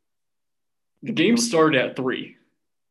[1.03, 2.35] the game started at three.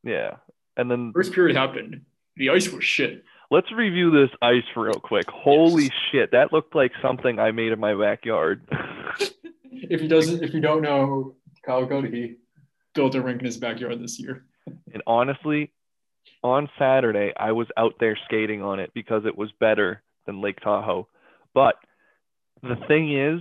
[0.02, 0.36] Yeah.
[0.76, 2.02] And then First period happened.
[2.36, 3.24] The ice was shit.
[3.50, 5.28] let's review this ice real quick.
[5.28, 8.62] Holy shit, that looked like something I made in my backyard.
[9.70, 12.36] If he doesn't, if you don't know, Kyle Cody,
[12.94, 14.44] built a rink in his backyard this year.
[14.92, 15.72] And honestly,
[16.42, 20.60] on Saturday, I was out there skating on it because it was better than Lake
[20.60, 21.06] Tahoe.
[21.54, 21.74] But
[22.62, 23.40] the thing is,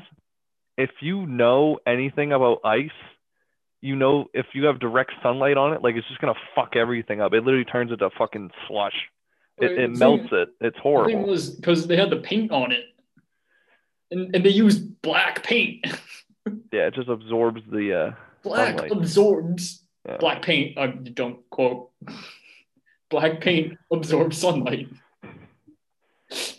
[0.78, 2.90] if you know anything about ice,
[3.82, 7.22] you know if you have direct sunlight on it, like it's just gonna fuck everything
[7.22, 7.34] up.
[7.34, 8.96] It literally turns into fucking slush.
[9.60, 10.50] It, it melts it.
[10.62, 11.26] It's The thing horrible.
[11.28, 12.86] was because they had the paint on it,
[14.12, 15.86] and and they used black paint.
[16.72, 17.94] Yeah, it just absorbs the.
[17.94, 18.92] uh Black Sunlight.
[18.94, 20.16] absorbs Yeah.
[20.18, 20.78] black paint.
[20.78, 21.90] I don't quote.
[23.10, 24.88] Black paint absorbs sunlight.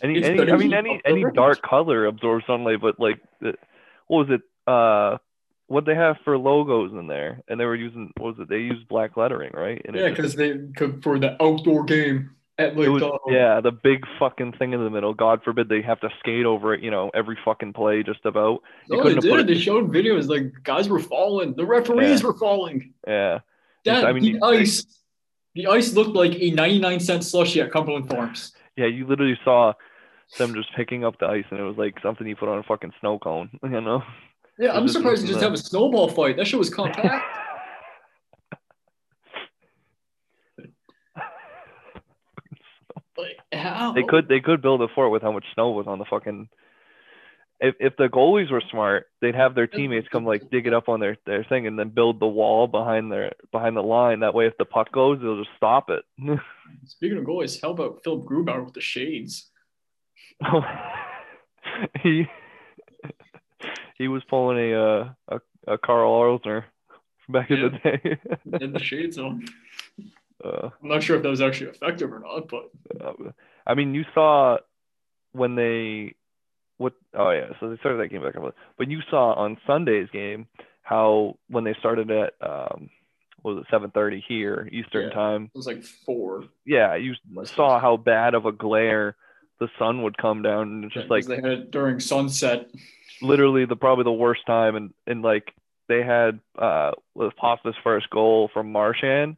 [0.01, 3.19] Any, any I mean, any any dark color absorbs sunlight, but like,
[4.07, 4.41] what was it?
[4.65, 5.17] Uh,
[5.67, 8.49] what they have for logos in there, and they were using what was it?
[8.49, 9.79] They used black lettering, right?
[9.85, 13.19] And Yeah, because they could for the outdoor game at Lake it was, Tahoe.
[13.27, 15.13] yeah, the big fucking thing in the middle.
[15.13, 18.63] God forbid they have to skate over it, you know, every fucking play, just about.
[18.87, 19.55] You No, they couldn't have put did.
[19.55, 21.53] They showed videos like guys were falling.
[21.55, 22.27] The referees Yeah.
[22.27, 22.91] were falling.
[23.07, 23.39] Yeah,
[23.85, 24.83] That I mean, the ice,
[25.55, 28.53] the ice looked like a 99 cent slushie at Cumberland Farms.
[28.77, 29.73] yeah, you literally saw
[30.37, 32.63] them just picking up the ice, and it was like something you put on a
[32.63, 34.03] fucking snow cone, you know.
[34.57, 36.37] Yeah, I'm surprised they wasn't just have a snowball fight.
[36.37, 37.25] That shit was compact.
[43.17, 43.93] like how?
[43.93, 46.49] They could they could build a fort with how much snow was on the fucking.
[47.61, 50.87] If if the goalies were smart, they'd have their teammates come like dig it up
[50.87, 54.21] on their, their thing and then build the wall behind their behind the line.
[54.21, 56.03] That way, if the puck goes, they'll just stop it.
[56.85, 59.49] Speaking of goalies, how about Philip Grubauer with the shades?
[62.01, 62.27] he
[63.97, 66.63] he was pulling a uh, a, a Carl Arlsner
[67.27, 68.17] back in the day.
[68.63, 69.45] And the shades on.
[70.43, 72.69] uh, I'm not sure if that was actually effective or not, but
[72.99, 73.31] Uh,
[73.67, 74.57] I mean, you saw
[75.33, 76.15] when they
[76.79, 76.93] what?
[77.13, 78.55] Oh yeah, so they started that game back up.
[78.77, 80.47] But you saw on Sunday's game
[80.81, 82.89] how when they started at um,
[83.43, 85.13] what was it 7:30 here Eastern Yeah.
[85.13, 85.43] time?
[85.53, 86.45] it was like four.
[86.65, 87.13] Yeah, you
[87.43, 89.15] saw how bad of a glare
[89.59, 92.69] the sun would come down, and it's just like they had it during sunset.
[93.21, 95.53] literally the probably the worst time, and and like
[95.89, 99.35] they had uh with Pasta's first goal from Marchand.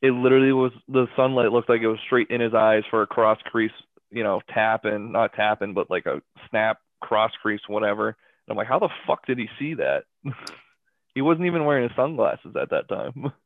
[0.00, 3.06] It literally was the sunlight looked like it was straight in his eyes for a
[3.06, 3.70] cross crease,
[4.12, 6.20] you know, tapping, not tapping, but like a
[6.50, 8.08] snap cross crease, whatever.
[8.08, 8.16] And
[8.50, 10.04] I'm like, how the fuck did he see that?
[11.14, 13.32] he wasn't even wearing his sunglasses at that time.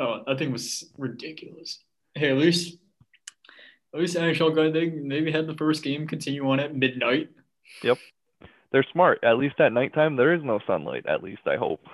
[0.00, 1.78] Oh, that thing was ridiculous.
[2.14, 2.78] Hey, at least,
[3.92, 7.28] at least NHL guy they maybe had the first game continue on at midnight.
[7.82, 7.98] Yep,
[8.72, 9.22] they're smart.
[9.22, 11.04] At least at nighttime, there is no sunlight.
[11.06, 11.84] At least I hope.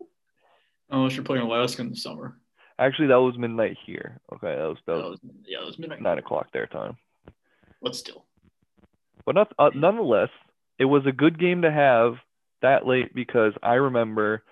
[0.90, 2.38] Unless you're playing Alaska in the summer.
[2.86, 4.20] Actually, that was midnight here.
[4.32, 6.02] Okay, that was that That was yeah, it was midnight.
[6.02, 6.96] nine o'clock their time.
[7.80, 8.24] But still,
[9.24, 10.30] But not, uh, nonetheless,
[10.78, 12.14] it was a good game to have
[12.60, 14.42] that late because I remember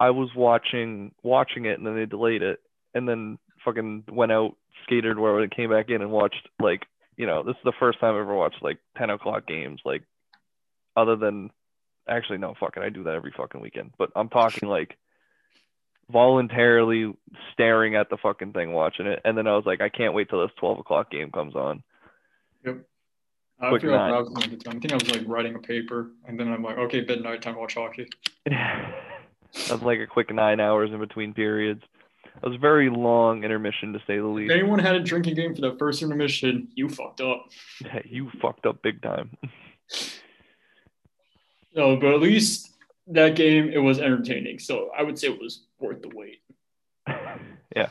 [0.00, 2.60] I was watching watching it and then they delayed it
[2.94, 7.26] and then fucking went out skated where it came back in and watched like you
[7.26, 10.02] know this is the first time I ever watched like ten o'clock games like
[10.96, 11.50] other than
[12.08, 14.96] actually no fucking I do that every fucking weekend but I'm talking like
[16.10, 17.12] voluntarily
[17.52, 20.28] staring at the fucking thing watching it and then I was like I can't wait
[20.30, 21.82] till this twelve o'clock game comes on.
[23.60, 23.92] I Quick nine.
[23.92, 24.76] what I was doing at the time.
[24.76, 27.56] I think I was like writing a paper, and then I'm like, okay, midnight time
[27.56, 28.06] watch hockey.
[28.46, 31.82] That's like a quick nine hours in between periods.
[32.24, 34.52] It was a very long intermission to say the least.
[34.52, 37.46] If anyone had a drinking game for that first intermission, you fucked up.
[38.04, 39.36] You fucked up big time.
[41.74, 42.67] No, but at least
[43.10, 44.58] that game it was entertaining.
[44.58, 46.40] So I would say it was worth the wait.
[47.08, 47.88] yeah,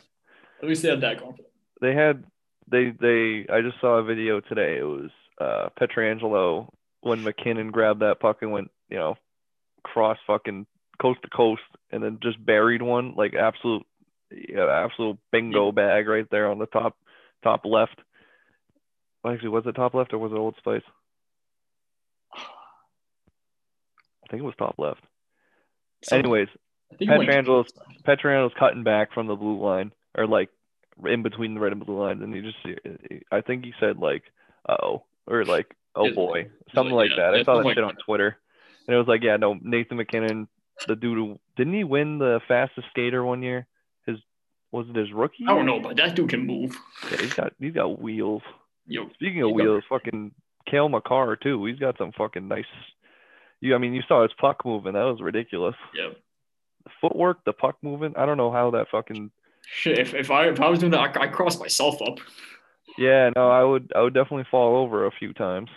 [0.62, 1.54] At least they had that confidence.
[1.82, 2.24] they had
[2.70, 3.46] they they.
[3.52, 4.78] I just saw a video today.
[4.80, 6.70] It was uh, Pietrangelo
[7.02, 9.16] when MacKinnon grabbed that puck and went you know
[9.84, 10.66] cross fucking
[11.02, 13.86] coast to coast and then just buried one like absolute
[14.32, 16.96] yeah, absolute bingo bag right there on the top
[17.44, 18.00] top left.
[19.26, 20.82] Actually, was it top left or was it Old Spice?
[24.28, 25.02] I think it was top left.
[26.04, 26.50] Some- Anyways,
[26.92, 27.68] I think he went- Pietrangelo's
[28.06, 30.50] Pietrangelo's cutting back from the blue line, or like
[31.06, 32.58] in between the red and blue lines, and he just
[33.32, 34.24] I think he said like,
[34.68, 37.40] "oh," or like, "oh boy," something like, like yeah, that.
[37.40, 38.38] I saw that shit on Twitter,
[38.88, 40.48] and it was like, "Yeah, no, Nathan MacKinnon,
[40.88, 43.68] the dude who didn't he win the fastest skater one year?
[44.06, 44.18] His
[44.72, 45.46] was it his rookie?
[45.48, 46.76] I don't know, but that dude can move.
[47.12, 48.44] Yeah, he's got he's got wheels.
[48.86, 50.32] Yo, Speaking of He's got- wheels, fucking
[50.70, 51.64] Cale Makar too.
[51.66, 52.66] He's got some fucking nice.
[53.62, 54.94] You, I mean, you saw his puck moving.
[54.94, 55.76] That was ridiculous.
[55.96, 56.10] yeah.
[56.84, 58.14] The footwork, the puck moving.
[58.16, 59.30] I don't know how that fucking.
[59.66, 62.20] Shit, if, if I if I was doing that, I, I crossed myself up.
[62.98, 65.70] Yeah, no, I would I would definitely fall over a few times.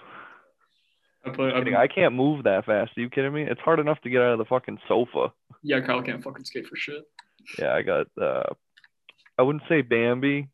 [1.27, 2.97] I put, I Kidding, I can't move that fast.
[2.97, 3.43] Are you kidding me?
[3.43, 5.33] It's hard enough to get out of the fucking sofa.
[5.63, 7.03] yeah, Kyle can't fucking skate for shit.
[7.59, 8.07] Yeah, I got.
[8.21, 8.45] uh
[9.39, 10.49] I wouldn't say Bambi,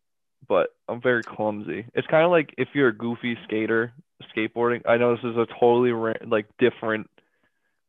[0.48, 1.84] but I'm very clumsy.
[1.94, 3.92] It's kind of like if you're a goofy skater
[4.34, 4.80] skateboarding.
[4.88, 7.10] I know this is a totally ra- like different,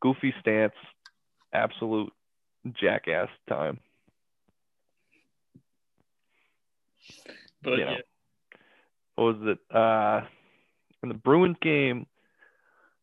[0.00, 0.74] goofy stance,
[1.52, 2.12] absolute
[2.80, 3.80] jackass time.
[7.62, 7.90] But Yeah.
[7.90, 8.00] yeah,
[9.14, 9.74] what was it?
[9.74, 10.26] Uh,
[11.02, 12.06] in the Bruins game,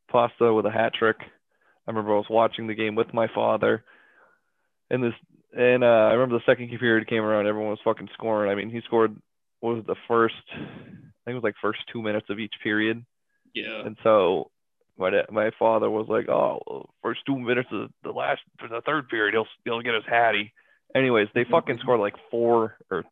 [0.09, 1.17] Pasta with a hat trick.
[1.21, 3.83] I remember I was watching the game with my father,
[4.89, 5.13] and this,
[5.55, 8.51] and uh, I remember the second period came around, everyone was fucking scoring.
[8.51, 9.15] I mean, he scored.
[9.59, 10.35] What was the first?
[10.53, 10.57] I
[11.25, 13.05] think it was like first two minutes of each period,
[13.53, 14.51] yeah, and so
[14.97, 19.09] my my father was like, "Oh, first two minutes of the last, for the third
[19.09, 20.53] period, he'll he'll get his hattie."
[20.95, 23.03] Anyways, they fucking scored like four or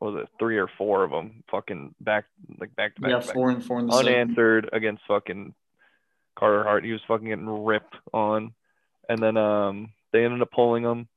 [0.00, 2.24] was it three or four of them, fucking back
[2.58, 3.10] like back to back.
[3.10, 4.08] yeah, back four and four in the second.
[4.12, 5.54] unanswered against fucking
[6.36, 6.84] Carter Hart.
[6.84, 8.52] He was fucking getting ripped on,
[9.08, 11.08] and then um they ended up pulling him,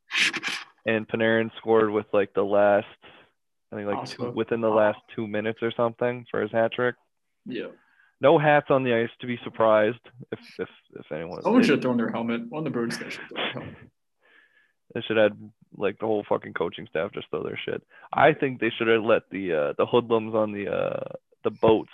[0.86, 2.86] and Panarin scored with like the last,
[3.72, 6.96] I think like two, within the last two minutes or something for his hat trick.
[7.46, 7.68] Yeah,
[8.22, 10.00] No hats on the ice to be surprised
[10.32, 11.42] if if if anyone.
[11.42, 12.98] someone should have thrown their helmet on the Bruins.
[13.00, 13.76] They should have thrown their helmet.
[14.94, 15.32] they should have
[15.78, 17.84] like the whole fucking coaching staff just throw their shit.
[18.14, 21.92] I think they should have let the uh, the hoodlums on the uh the boats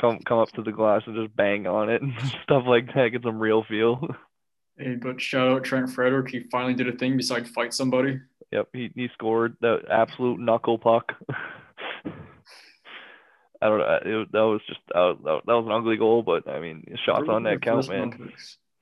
[0.00, 3.08] come come up to the glass and just bang on it and stuff like that.
[3.10, 4.00] Get some real feel.
[4.78, 6.28] Hey, but shout out Trent Frederic.
[6.28, 8.20] He finally did a thing besides fight somebody.
[8.52, 11.14] Yep, he, he scored the absolute knuckle puck.
[13.66, 14.22] I don't know.
[14.22, 17.42] It, that was just uh, that was an ugly goal, but I mean, shots on
[17.44, 18.10] that count, man.
[18.10, 18.32] round.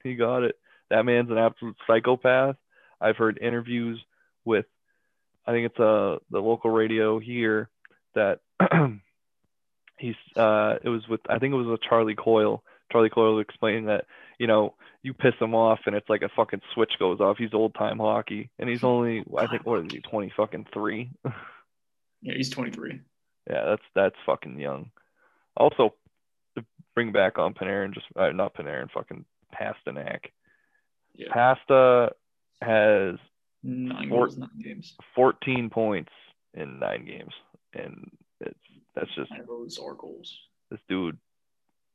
[0.03, 0.57] He got it.
[0.91, 2.57] That man's an absolute psychopath.
[3.01, 3.99] I've heard interviews
[4.45, 4.67] with,
[5.47, 7.71] I think it's uh the local radio here
[8.15, 8.41] that
[9.99, 12.63] he's uh it was with I think it was with Charlie Coyle.
[12.93, 14.05] Charlie Coyle was explaining that
[14.39, 17.39] you know you piss him off and it's like a fucking switch goes off.
[17.39, 21.11] He's old time hockey and he's only I think what is he twenty fucking three.
[22.25, 23.01] Yeah, he's 23.
[23.49, 24.91] Yeah, that's that's fucking young.
[25.57, 25.95] Also,
[26.57, 30.21] to bring back on Panarin, just uh, not Panarin, fucking Pastrnak.
[31.15, 32.13] Yeah, Pasta
[32.63, 33.17] has
[33.63, 34.95] nine Four- goals, nine games.
[35.15, 36.13] 14 points
[36.55, 37.33] in nine games,
[37.75, 38.59] and it's
[38.95, 40.37] that's just those are goals.
[40.71, 41.19] this dude.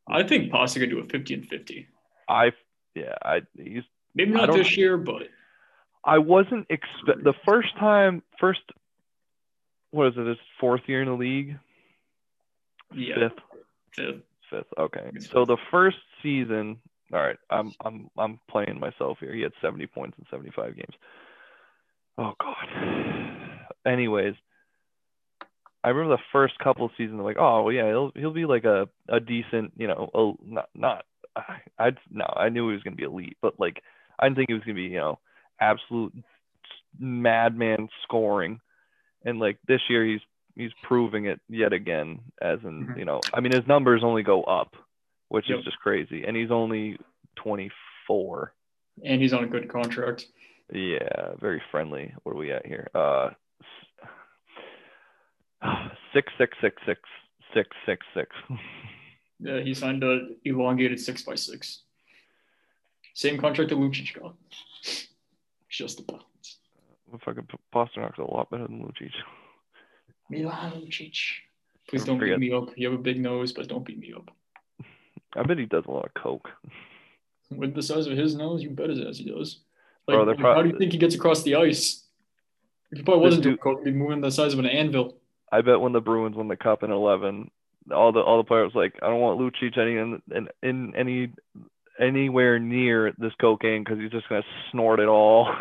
[0.07, 1.88] I think Pasta could do a 50 and 50.
[2.27, 2.51] I
[2.95, 3.83] yeah, I he's
[4.15, 5.23] Maybe not this year, but
[6.03, 8.62] I wasn't expect the first time first.
[9.91, 10.28] What is it?
[10.28, 11.58] His fourth year in the league,
[12.93, 13.39] yeah, fifth,
[13.95, 14.21] fifth.
[14.49, 14.67] fifth.
[14.78, 16.78] Okay, so the first season.
[17.12, 19.34] All right, I'm I'm I'm playing myself here.
[19.34, 20.93] He had 70 points in 75 games.
[22.19, 22.67] Oh God.
[23.86, 24.36] Anyways,
[25.84, 27.21] I remember the first couple of seasons.
[27.21, 30.69] Like, oh well, yeah, he'll he'll be like a a decent, you know, a, not
[30.75, 31.06] not.
[31.36, 33.82] I I'd no, I knew he was gonna be elite, but like
[34.19, 35.19] I didn't think he was gonna be, you know,
[35.62, 36.13] absolute
[36.99, 38.60] madman scoring.
[39.25, 40.21] And like this year, he's
[40.55, 42.19] he's proving it yet again.
[42.41, 42.97] As in, Mhm.
[42.97, 44.75] you know, I mean, his numbers only go up,
[45.29, 45.60] which Yep.
[45.60, 46.23] is just crazy.
[46.25, 46.97] And he's only
[47.36, 48.53] 24.
[49.03, 50.25] And he's on a good contract.
[50.71, 52.13] Yeah, very friendly.
[52.23, 52.89] What are we at here?
[52.93, 53.29] Uh,
[56.13, 56.99] six six six six
[57.53, 58.36] six six six.
[59.41, 61.84] Yeah, he signed a elongated six by six.
[63.13, 64.35] Same contract that Lucic got.
[65.69, 66.25] Just about.
[67.17, 69.12] Fucking Pastrnak's a lot better than Lucic.
[70.29, 71.17] Milan Lucic.
[71.87, 72.39] Please don't forget.
[72.39, 72.69] beat me up.
[72.77, 74.29] You have a big nose, but don't beat me up.
[75.35, 76.49] I bet he does a lot of coke.
[77.51, 79.60] With the size of his nose, you bet his ass he does.
[80.07, 82.03] Like, Bro, they're how do you think he gets across the ice?
[82.91, 85.17] If he probably wasn't doing coke, he'd be moving the size of an anvil.
[85.51, 87.49] I bet when the Bruins won the cup in eleven,
[87.91, 91.31] all the all the players like, I don't want Lucic any in, in, in any
[92.00, 95.54] anywhere near this cocaine because he's just gonna snort it all.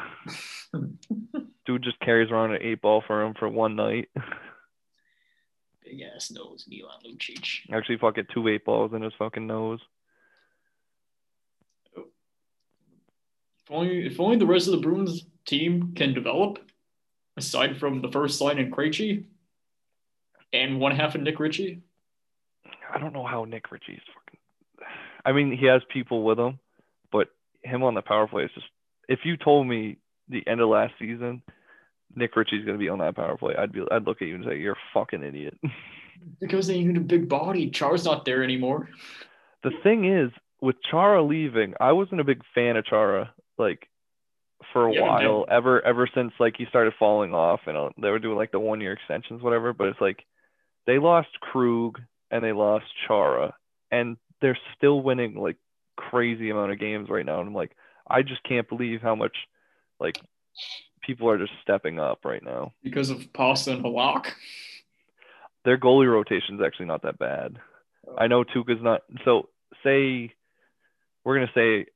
[1.67, 4.09] Dude just carries around an eight ball for him for one night.
[5.85, 7.71] Big ass nose, Milan Lucic.
[7.73, 9.81] Actually, fucking two eight balls in his fucking nose.
[11.97, 12.05] If
[13.71, 16.59] only, if only the rest of the Bruins team can develop,
[17.37, 19.25] aside from the first line in Krejci
[20.53, 21.83] and one half of Nick Ritchie.
[22.93, 24.38] I don't know how Nick Ritchie's fucking.
[25.29, 26.59] I mean, he has people with him,
[27.13, 27.29] but
[27.63, 28.67] him on the power play is just.
[29.11, 29.99] If you told me
[30.29, 31.43] the end of last season,
[32.15, 34.45] Nick Ritchie's gonna be on that power play, I'd be, I'd look at you and
[34.47, 35.59] say, "You're a fucking idiot."
[36.41, 37.69] Because they need a big body.
[37.69, 38.89] Char's not there anymore.
[39.63, 40.31] the thing is,
[40.63, 43.87] with Chara leaving, I wasn't a big fan of Chara like
[44.73, 48.11] for a Yeah, while, ever ever since like he started falling off and uh, they
[48.11, 49.73] were doing like the one year extensions, whatever.
[49.75, 50.25] But it's like
[50.87, 52.01] they lost Krug
[52.31, 53.55] and they lost Chara,
[53.91, 55.57] and they're still winning like
[55.97, 57.41] crazy amount of games right now.
[57.41, 57.73] And I'm like,
[58.09, 59.37] I just can't believe how much
[60.01, 60.19] like
[61.03, 62.73] people are just stepping up right now.
[62.83, 64.33] Because of Pasta and Halak.
[65.65, 67.59] Their goalie rotation is actually not that bad.
[68.17, 69.03] I know Tuukka's not.
[69.25, 69.49] So
[69.85, 70.33] say
[71.25, 71.87] we're gonna say,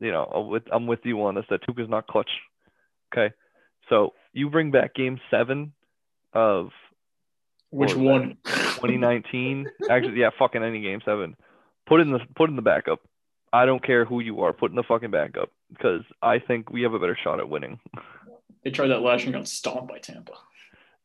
[0.00, 2.30] you know, I'm with, you on this that Tuukka's not clutch.
[3.12, 3.34] Okay,
[3.88, 5.72] so you bring back Game Seven
[6.32, 6.70] of
[7.70, 8.38] Which one?
[8.44, 9.66] 2019.
[9.90, 11.36] Actually, yeah, fucking any Game Seven.
[11.88, 13.00] Put in the put in the backup.
[13.52, 14.52] I don't care who you are.
[14.52, 17.80] Put in the fucking backup because I think we have a better shot at winning.
[18.62, 20.32] they tried that last year and got stomped by Tampa.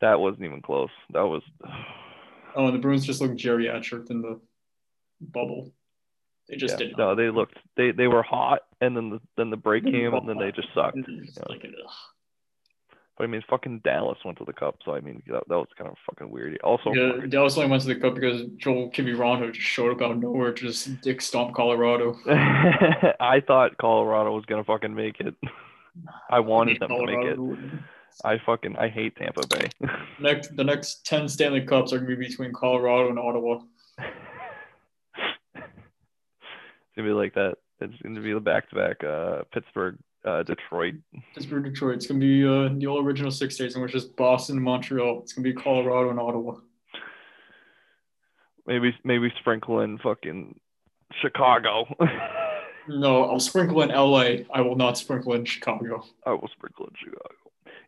[0.00, 0.90] That wasn't even close.
[1.12, 1.42] That was.
[2.56, 4.38] Oh, and the Bruins just looked geriatric in the
[5.20, 5.72] bubble.
[6.48, 9.50] They just yeah, did no, they looked they they were hot, and then the then
[9.50, 10.96] the break came, and then they just sucked.
[10.96, 11.42] Yeah.
[11.48, 11.66] like.
[13.16, 15.68] But I mean, fucking Dallas went to the cup, so I mean, that, that was
[15.78, 16.58] kind of fucking weird.
[16.64, 20.10] Also, Yeah, Dallas only went to the cup because Joel Kiviranta just showed up out
[20.10, 22.18] of nowhere to just dick stomp Colorado.
[23.20, 25.34] I thought Colorado was gonna fucking make it.
[26.28, 27.36] I wanted them to make it.
[27.36, 27.78] Colorado.
[28.24, 29.68] I fucking I hate Tampa Bay.
[30.20, 33.60] Next, the next ten Stanley Cups are gonna be between Colorado and Ottawa.
[33.98, 35.64] it's
[36.96, 37.56] gonna be like that.
[37.80, 40.94] It's gonna be the back to back uh Pittsburgh, uh Detroit.
[41.34, 41.96] Pittsburgh, Detroit.
[41.96, 45.20] It's gonna be uh, the old original six states, in which is Boston and Montreal.
[45.22, 46.56] It's gonna be Colorado and Ottawa.
[48.66, 50.58] Maybe maybe sprinkle in fucking
[51.20, 51.86] Chicago.
[52.86, 54.44] No, I'll sprinkle in LA.
[54.52, 56.04] I will not sprinkle in Chicago.
[56.26, 57.34] I will sprinkle in Chicago.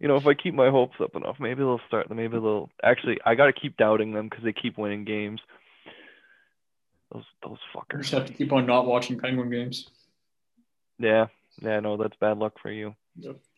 [0.01, 2.11] You know, if I keep my hopes up enough, maybe they'll start.
[2.11, 3.18] Maybe they'll actually.
[3.24, 5.41] I gotta keep doubting them because they keep winning games.
[7.12, 8.01] Those those fuckers.
[8.01, 9.89] just have to keep on not watching Penguin games.
[10.99, 11.26] Yeah,
[11.62, 11.80] yeah.
[11.80, 12.94] No, that's bad luck for you.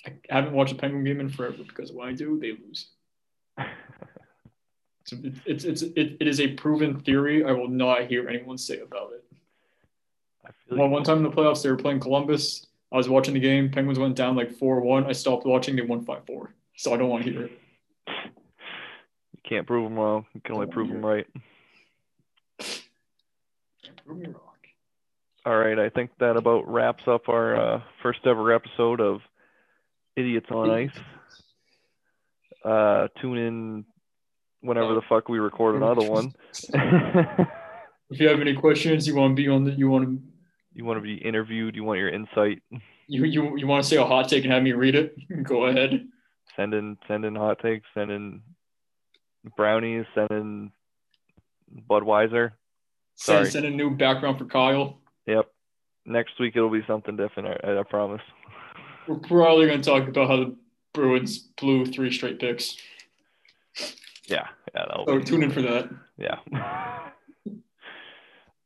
[0.07, 2.91] I haven't watched a Penguin game in forever because when I do, they lose.
[5.05, 7.43] So it- it's it's it, it is a proven theory.
[7.43, 9.25] I will not hear anyone say about it.
[10.45, 10.93] I feel Well, you.
[10.93, 12.67] one time in the playoffs, they were playing Columbus.
[12.93, 13.71] I was watching the game.
[13.71, 15.07] Penguins went down like four one.
[15.07, 15.77] I stopped watching.
[15.77, 16.53] They won five four.
[16.77, 17.53] So I don't want to hear it.
[18.07, 20.27] You can't prove them wrong.
[20.35, 21.27] You can only prove them right.
[24.05, 24.48] Prove me wrong.
[25.49, 29.21] All right, I think that about wraps up our uh, first ever episode of
[30.15, 30.91] Idiots on Ice.
[32.63, 33.85] Uh, tune in
[34.61, 36.35] whenever the fuck we record another one.
[36.53, 40.23] If you have any questions, you want to be on the, you want to,
[40.75, 42.61] you want to be interviewed, you want your insight,
[43.07, 45.17] you you you want to say a hot take and have me read it?
[45.45, 46.07] Go ahead.
[46.57, 48.43] send in send in hot takes, send in
[49.57, 50.73] brownies, send in
[51.89, 52.53] Budweiser.
[53.15, 53.51] Send, Sorry.
[53.51, 55.01] send a new background for Kyle.
[55.29, 55.47] Yep.
[56.07, 57.61] Next week it'll be something different.
[57.63, 58.23] I, I promise.
[59.07, 60.57] We're probably going to talk about how the
[60.95, 62.77] Bruins blew three straight picks.
[64.27, 65.91] Yeah, yeah, So be, tune in for that.
[66.17, 66.37] yeah.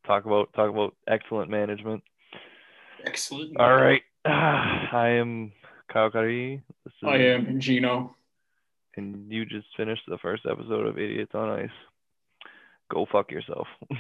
[0.06, 2.02] talk about talk about excellent management.
[3.04, 3.56] Excellent.
[3.58, 4.02] All right.
[4.24, 5.52] I am
[5.92, 6.10] Kyle.
[6.12, 8.14] This is, I am Gino.
[8.96, 11.70] And you just finished the first episode of Idiots on Ice.
[12.90, 13.66] Go fuck yourself.